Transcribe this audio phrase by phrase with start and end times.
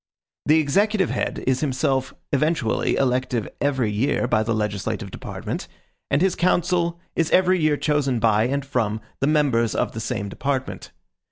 [0.47, 5.67] The executive head is himself eventually elective every year by the legislative department,
[6.09, 10.27] and his council is every year chosen by and from the members of the same
[10.27, 10.89] department.